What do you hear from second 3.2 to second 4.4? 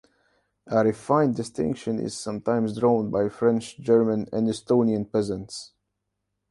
French, German,